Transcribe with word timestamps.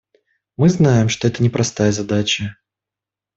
Мы 0.57 0.69
знаем, 0.69 1.09
что 1.09 1.27
это 1.27 1.43
непростая 1.43 1.91
задача. 1.91 2.55